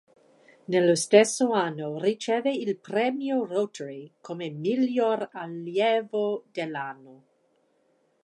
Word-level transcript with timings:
Nello 0.65 0.95
stesso 0.95 1.51
anno 1.51 1.99
riceve 2.01 2.51
il 2.51 2.75
premio 2.79 3.45
Rotary 3.45 4.13
come 4.19 4.49
"Miglior 4.49 5.29
allievo 5.31 6.45
dell'anno". 6.51 7.23